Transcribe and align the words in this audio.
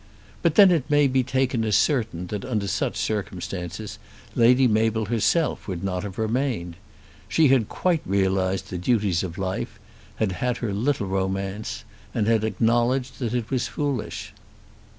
But 0.41 0.55
then 0.55 0.71
it 0.71 0.89
may 0.89 1.05
be 1.07 1.21
taken 1.21 1.63
as 1.63 1.75
certain 1.77 2.25
that 2.33 2.43
under 2.43 2.67
such 2.67 2.95
circumstances 2.97 3.99
Lady 4.33 4.67
Mabel 4.67 5.05
herself 5.05 5.67
would 5.67 5.83
not 5.83 6.01
have 6.01 6.17
remained. 6.17 6.75
She 7.29 7.49
had 7.49 7.69
quite 7.69 8.01
realised 8.03 8.71
the 8.71 8.79
duties 8.79 9.21
of 9.21 9.37
life, 9.37 9.79
had 10.15 10.31
had 10.31 10.57
her 10.57 10.73
little 10.73 11.05
romance, 11.05 11.83
and 12.15 12.25
had 12.25 12.43
acknowledged 12.43 13.19
that 13.19 13.35
it 13.35 13.51
was 13.51 13.67
foolish. 13.67 14.33